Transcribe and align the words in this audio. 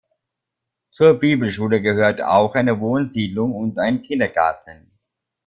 Zur 0.89 1.19
Bibelschule 1.19 1.79
gehört 1.79 2.21
auch 2.23 2.55
eine 2.55 2.79
Wohnsiedlung 2.79 3.53
und 3.53 3.77
ein 3.77 4.01
Kindergarten. 4.01 4.89